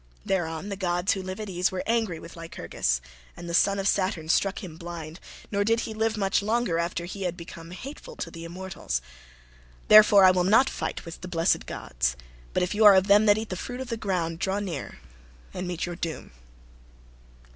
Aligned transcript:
Thereon 0.25 0.69
the 0.69 0.75
gods 0.75 1.11
who 1.13 1.21
live 1.21 1.39
at 1.39 1.47
ease 1.47 1.71
were 1.71 1.83
angry 1.85 2.17
with 2.19 2.35
Lycurgus 2.35 3.01
and 3.37 3.47
the 3.47 3.53
son 3.53 3.77
of 3.77 3.87
Saturn 3.87 4.29
struck 4.29 4.63
him 4.63 4.75
blind, 4.75 5.19
nor 5.51 5.63
did 5.63 5.81
he 5.81 5.93
live 5.93 6.17
much 6.17 6.41
longer 6.41 6.79
after 6.79 7.05
he 7.05 7.21
had 7.21 7.37
become 7.37 7.69
hateful 7.69 8.15
to 8.15 8.31
the 8.31 8.43
immortals. 8.43 9.03
Therefore 9.89 10.23
I 10.23 10.31
will 10.31 10.43
not 10.43 10.71
fight 10.71 11.05
with 11.05 11.21
the 11.21 11.27
blessed 11.27 11.67
gods; 11.67 12.15
but 12.51 12.63
if 12.63 12.73
you 12.73 12.83
are 12.83 12.95
of 12.95 13.05
them 13.05 13.27
that 13.27 13.37
eat 13.37 13.49
the 13.49 13.55
fruit 13.55 13.79
of 13.79 13.89
the 13.89 13.95
ground, 13.95 14.39
draw 14.39 14.57
near 14.59 14.97
and 15.53 15.67
meet 15.67 15.85
your 15.85 15.95
doom." 15.97 16.31